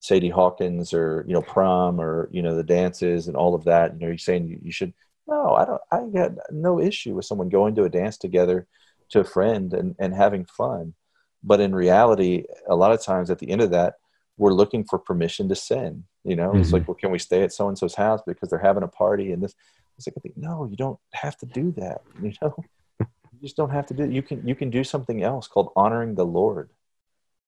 [0.00, 3.92] Sadie Hawkins or, you know, prom or, you know, the dances and all of that?
[3.92, 4.92] And are you saying you, should,
[5.26, 8.66] no, I don't, I got no issue with someone going to a dance together
[9.10, 10.94] to a friend and, and having fun.
[11.42, 13.94] But in reality, a lot of times at the end of that,
[14.36, 16.04] we're looking for permission to sin.
[16.24, 16.60] You know, mm-hmm.
[16.60, 18.88] it's like, well, can we stay at so and so's house because they're having a
[18.88, 19.54] party and this?
[19.98, 22.02] It's like, I think, no, you don't have to do that.
[22.22, 22.54] You know,
[23.00, 24.10] you just don't have to do it.
[24.10, 26.70] You can you can do something else called honoring the Lord.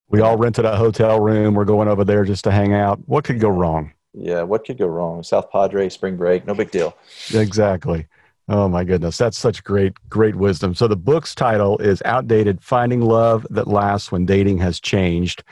[0.08, 1.54] We all rented a hotel room.
[1.54, 3.00] We're going over there just to hang out.
[3.06, 3.92] What could go wrong?
[4.12, 5.24] Yeah, what could go wrong?
[5.24, 6.96] South Padre, spring break, no big deal.
[7.32, 8.06] Exactly.
[8.48, 10.74] Oh my goodness, that's such great, great wisdom.
[10.74, 15.42] So the book's title is "Outdated: Finding Love That Lasts When Dating Has Changed."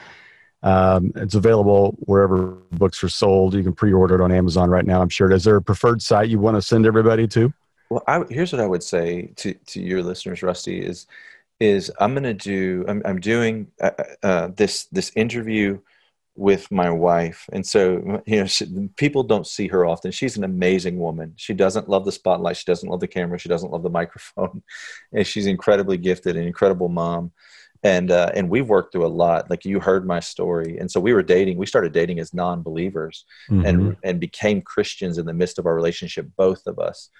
[0.62, 3.54] Um, it's available wherever books are sold.
[3.54, 5.00] You can pre-order it on Amazon right now.
[5.00, 5.30] I'm sure.
[5.30, 7.52] Is there a preferred site you want to send everybody to?
[7.90, 11.06] Well, I, here's what I would say to, to your listeners, Rusty, is
[11.60, 13.90] is I'm going to do I'm, I'm doing uh,
[14.22, 15.80] uh, this this interview
[16.36, 20.12] with my wife, and so you know she, people don't see her often.
[20.12, 21.34] She's an amazing woman.
[21.36, 22.56] She doesn't love the spotlight.
[22.56, 23.38] She doesn't love the camera.
[23.38, 24.62] She doesn't love the microphone,
[25.12, 27.32] and she's incredibly gifted, an incredible mom
[27.82, 30.78] and uh, and we've worked through a lot like you heard my story.
[30.78, 33.66] And so we were dating we started dating as non-believers mm-hmm.
[33.66, 37.10] and and became christians in the midst of our relationship both of us.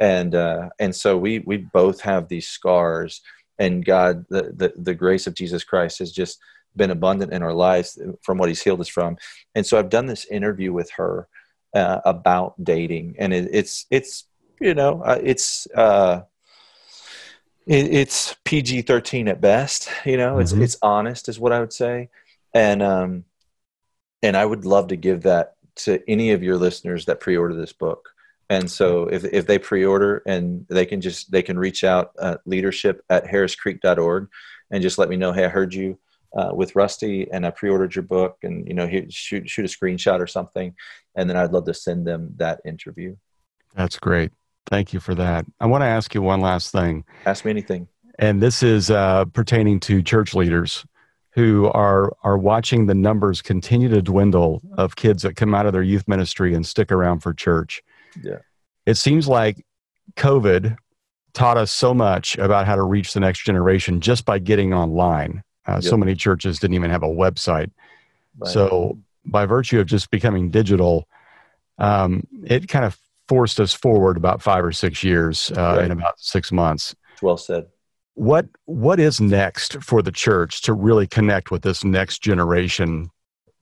[0.00, 3.20] And uh, and so we we both have these scars.
[3.58, 6.38] And god the, the the grace of jesus christ has just
[6.76, 9.16] been abundant in our lives from what he's healed us from.
[9.54, 11.28] And so i've done this interview with her
[11.74, 13.16] uh, about dating.
[13.18, 14.24] And it, it's it's
[14.60, 16.22] you know uh, it's uh
[17.70, 19.88] it, it's PG thirteen at best.
[20.04, 20.62] You know, it's mm-hmm.
[20.62, 22.10] it's honest, is what I would say,
[22.52, 23.24] and um,
[24.22, 27.72] and I would love to give that to any of your listeners that pre-order this
[27.72, 28.10] book.
[28.48, 32.36] And so if, if they pre-order and they can just, they can reach out uh,
[32.44, 34.28] leadership at harriscreek.org
[34.70, 35.98] and just let me know, Hey, I heard you
[36.36, 40.20] uh, with Rusty and I pre-ordered your book and, you know, shoot, shoot a screenshot
[40.20, 40.74] or something.
[41.14, 43.16] And then I'd love to send them that interview.
[43.74, 44.32] That's great.
[44.66, 45.46] Thank you for that.
[45.60, 47.04] I want to ask you one last thing.
[47.26, 47.88] Ask me anything.
[48.18, 50.84] And this is uh, pertaining to church leaders
[51.32, 55.72] who are are watching the numbers continue to dwindle of kids that come out of
[55.72, 57.82] their youth ministry and stick around for church.
[58.22, 58.38] Yeah.
[58.86, 59.64] It seems like
[60.16, 60.76] COVID
[61.32, 65.42] taught us so much about how to reach the next generation just by getting online.
[65.66, 65.84] Uh, yep.
[65.84, 67.70] So many churches didn't even have a website.
[68.38, 68.50] Right.
[68.50, 71.06] So, by virtue of just becoming digital,
[71.78, 72.98] um, it kind of
[73.30, 75.84] forced us forward about five or six years uh, right.
[75.84, 76.96] in about six months.
[77.22, 77.68] Well said.
[78.14, 83.08] What What is next for the church to really connect with this next generation?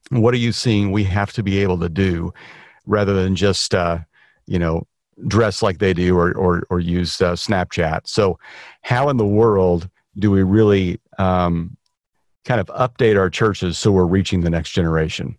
[0.09, 2.33] What are you seeing we have to be able to do
[2.87, 3.99] rather than just uh,
[4.47, 4.87] you know
[5.27, 8.07] dress like they do or or, or use uh, Snapchat.
[8.07, 8.39] So,
[8.81, 11.77] how in the world do we really um,
[12.47, 15.37] kind of update our churches so we're reaching the next generation?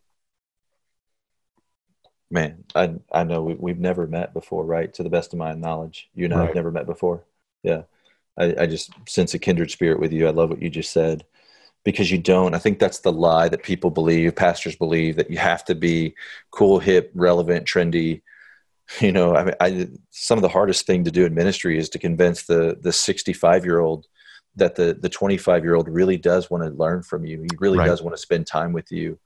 [2.32, 4.94] Man, I I know we, we've never met before, right?
[4.94, 7.24] To the best of my knowledge, you and I have never met before.
[7.64, 7.84] Yeah,
[8.38, 10.28] I, I just sense a kindred spirit with you.
[10.28, 11.26] I love what you just said
[11.84, 12.54] because you don't.
[12.54, 16.14] I think that's the lie that people believe, pastors believe that you have to be
[16.52, 18.22] cool, hip, relevant, trendy,
[19.00, 21.90] you know i mean i some of the hardest thing to do in ministry is
[21.90, 24.08] to convince the the 65 year old
[24.56, 27.78] that the the 25 year old really does want to learn from you he really
[27.78, 27.86] right.
[27.86, 29.20] does want to spend time with you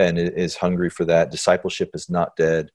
[0.00, 2.70] and is hungry for that discipleship is not dead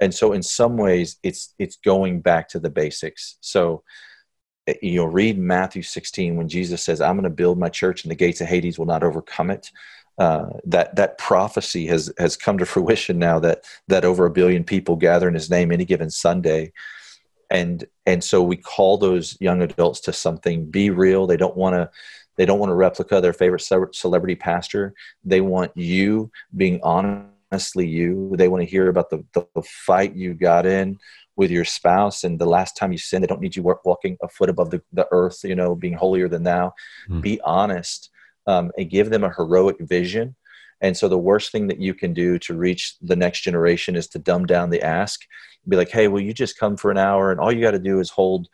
[0.00, 3.82] and so in some ways it's it's going back to the basics so
[4.66, 8.04] eh, you know read matthew 16 when jesus says i'm going to build my church
[8.04, 9.70] and the gates of hades will not overcome it
[10.18, 14.64] uh, that that prophecy has has come to fruition now that that over a billion
[14.64, 16.72] people gather in his name any given Sunday,
[17.50, 20.68] and and so we call those young adults to something.
[20.70, 21.26] Be real.
[21.26, 21.90] They don't want to.
[22.38, 24.94] They don't want a replica of their favorite celebrity pastor.
[25.24, 28.32] They want you being honestly you.
[28.36, 30.98] They want to hear about the, the, the fight you got in
[31.36, 33.22] with your spouse and the last time you sinned.
[33.22, 36.28] They don't need you walking a foot above the, the earth, you know, being holier
[36.28, 36.72] than thou.
[37.10, 37.20] Mm.
[37.20, 38.10] Be honest
[38.46, 40.34] um, and give them a heroic vision.
[40.80, 44.06] And so the worst thing that you can do to reach the next generation is
[44.08, 45.20] to dumb down the ask.
[45.68, 47.30] Be like, hey, will you just come for an hour?
[47.30, 48.48] And all you got to do is hold,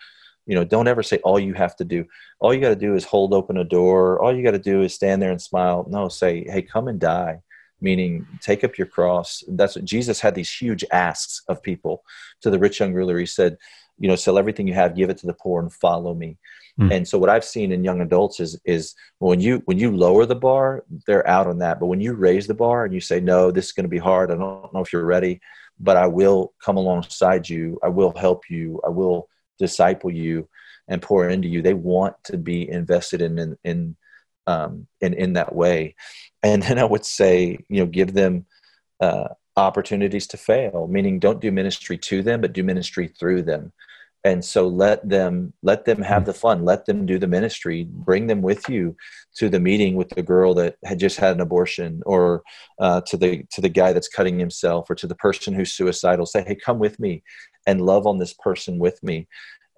[0.46, 2.04] you know, don't ever say all you have to do.
[2.40, 4.20] All you got to do is hold open a door.
[4.20, 5.86] All you got to do is stand there and smile.
[5.88, 7.40] No, say, hey, come and die.
[7.80, 9.42] Meaning, take up your cross.
[9.48, 12.02] That's what Jesus had these huge asks of people.
[12.42, 13.58] To the rich young ruler, he said,
[13.98, 16.38] you know, sell everything you have, give it to the poor, and follow me.
[16.80, 16.92] Mm.
[16.92, 20.26] And so what I've seen in young adults is is when you when you lower
[20.26, 21.78] the bar, they're out on that.
[21.78, 23.98] But when you raise the bar and you say, no, this is going to be
[23.98, 24.30] hard.
[24.30, 25.40] I don't know if you're ready,
[25.78, 27.78] but I will come alongside you.
[27.82, 28.80] I will help you.
[28.84, 30.48] I will disciple you
[30.88, 31.62] and pour into you.
[31.62, 33.96] They want to be invested in in in
[34.46, 35.94] um, in, in that way.
[36.42, 38.44] And then I would say, you know, give them
[39.00, 43.72] uh, opportunities to fail, meaning don't do ministry to them, but do ministry through them
[44.24, 46.26] and so let them let them have hmm.
[46.26, 48.96] the fun let them do the ministry bring them with you
[49.36, 52.42] to the meeting with the girl that had just had an abortion or
[52.80, 56.26] uh, to the to the guy that's cutting himself or to the person who's suicidal
[56.26, 57.22] say hey come with me
[57.66, 59.26] and love on this person with me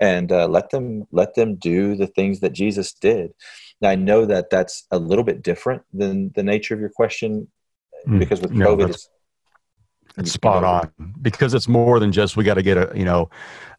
[0.01, 3.33] and uh, let them let them do the things that jesus did
[3.81, 7.49] now i know that that's a little bit different than the nature of your question
[8.07, 8.19] mm.
[8.19, 9.09] because with no, covid it's
[10.19, 13.29] it's spot on because it's more than just we got to get a you know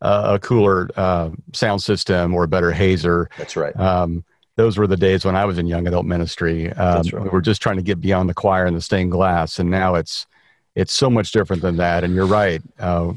[0.02, 3.30] uh, a cooler uh, sound system or a better hazer.
[3.38, 3.76] That's right.
[3.80, 4.24] Um,
[4.56, 6.72] those were the days when I was in young adult ministry.
[6.74, 7.24] Um, right.
[7.24, 9.96] We were just trying to get beyond the choir and the stained glass, and now
[9.96, 10.28] it's
[10.76, 12.04] it's so much different than that.
[12.04, 13.14] And you're right, uh,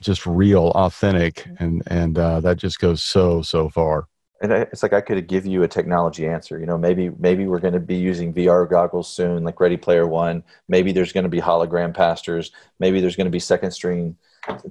[0.00, 4.06] just real, authentic, and and uh, that just goes so so far
[4.40, 6.58] and it's like I could give you a technology answer.
[6.58, 10.06] You know, maybe maybe we're going to be using VR goggles soon, like Ready Player
[10.06, 10.42] One.
[10.66, 12.50] Maybe there's going to be hologram pastors.
[12.78, 14.16] Maybe there's going to be second string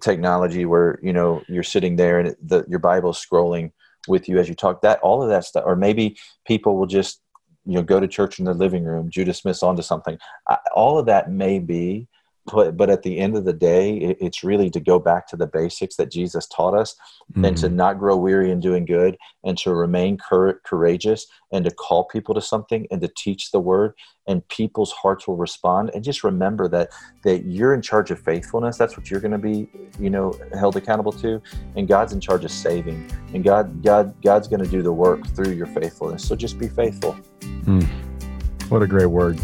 [0.02, 3.72] technology where you know you're sitting there and the, your Bible is scrolling
[4.08, 4.82] with you as you talk.
[4.82, 7.22] That all of that stuff, or maybe people will just
[7.64, 9.12] you know go to church in their living room.
[9.12, 10.18] Judah Smith's onto something.
[10.48, 12.08] I, all of that may be,
[12.52, 15.36] but but at the end of the day it, it's really to go back to
[15.36, 16.96] the basics that jesus taught us
[17.32, 17.46] mm-hmm.
[17.46, 17.76] and to mm-hmm.
[17.76, 22.36] not grow weary in doing good and to remain cur- courageous and to call people
[22.36, 23.94] to something and to teach the word
[24.28, 26.90] and people's hearts will respond and just remember that
[27.24, 29.68] that you're in charge of faithfulness that's what you're going to be
[30.00, 31.42] you know held accountable to
[31.76, 35.26] and god's in charge of saving and god god god's going to do the work
[35.36, 37.84] through your faithfulness so just be faithful mm.
[38.70, 39.40] what a great word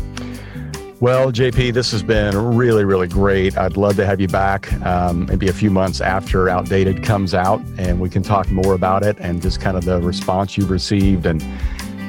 [1.02, 3.58] Well, JP, this has been really, really great.
[3.58, 7.62] I'd love to have you back um, maybe a few months after Outdated comes out,
[7.78, 11.26] and we can talk more about it and just kind of the response you've received
[11.26, 11.43] and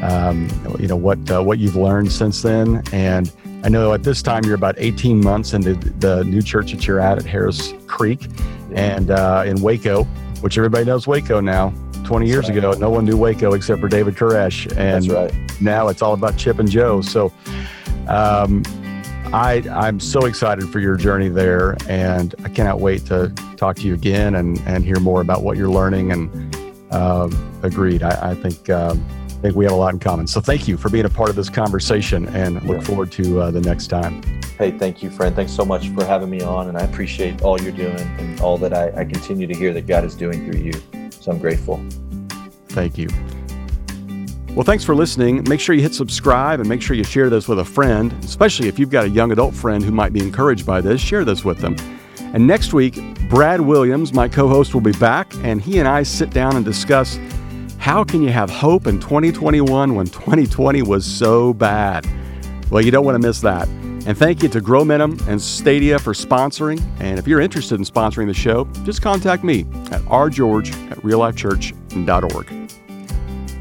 [0.05, 2.80] um, you know what uh, what you've learned since then.
[2.93, 3.32] And
[3.64, 7.01] I know at this time you're about 18 months into the new church that you're
[7.01, 8.28] at at Harris Creek
[8.72, 10.05] and uh, in Waco,
[10.43, 11.74] which everybody knows Waco now.
[12.05, 12.59] 20 years right.
[12.59, 15.34] ago, no one knew Waco except for David Koresh, and right.
[15.61, 17.01] now it's all about Chip and Jo.
[17.01, 17.32] So.
[18.09, 18.62] Um,
[19.32, 23.82] I, I'm so excited for your journey there, and I cannot wait to talk to
[23.82, 26.12] you again and, and hear more about what you're learning.
[26.12, 26.57] And
[26.90, 27.28] uh,
[27.62, 29.04] agreed, I, I think um,
[29.36, 30.26] I think we have a lot in common.
[30.26, 32.84] So thank you for being a part of this conversation and look yeah.
[32.84, 34.22] forward to uh, the next time.
[34.57, 35.36] Hey, thank you, friend.
[35.36, 36.68] Thanks so much for having me on.
[36.68, 39.86] And I appreciate all you're doing and all that I, I continue to hear that
[39.86, 41.11] God is doing through you.
[41.11, 41.84] So I'm grateful.
[42.68, 43.09] Thank you.
[44.57, 45.44] Well, thanks for listening.
[45.46, 48.68] Make sure you hit subscribe and make sure you share this with a friend, especially
[48.68, 50.98] if you've got a young adult friend who might be encouraged by this.
[50.98, 51.76] Share this with them.
[52.32, 52.98] And next week,
[53.28, 56.64] Brad Williams, my co host, will be back, and he and I sit down and
[56.64, 57.18] discuss
[57.76, 62.07] how can you have hope in 2021 when 2020 was so bad?
[62.70, 63.68] Well, you don't want to miss that.
[63.68, 66.82] And thank you to Growmentum and Stadia for sponsoring.
[66.98, 72.65] And if you're interested in sponsoring the show, just contact me at rgeorge at reallifechurch.org.